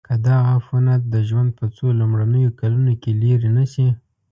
که 0.07 0.15
دا 0.25 0.35
عفونت 0.55 1.01
د 1.13 1.15
ژوند 1.29 1.49
په 1.59 1.65
څو 1.75 1.85
لومړنیو 1.99 2.55
کلونو 2.59 2.93
کې 3.01 3.11
لیرې 3.21 3.49
نشي. 3.57 3.87